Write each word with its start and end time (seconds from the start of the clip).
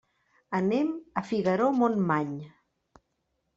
Anem 0.59 0.89
a 1.21 1.23
Figaró-Montmany. 1.33 2.35